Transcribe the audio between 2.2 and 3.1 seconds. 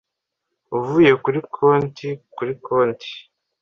kuri konti